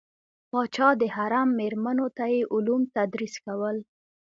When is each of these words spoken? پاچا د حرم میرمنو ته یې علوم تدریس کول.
پاچا 0.49 0.89
د 1.01 1.03
حرم 1.15 1.47
میرمنو 1.59 2.07
ته 2.17 2.23
یې 2.33 2.41
علوم 2.53 2.81
تدریس 2.95 3.35
کول. 3.45 3.77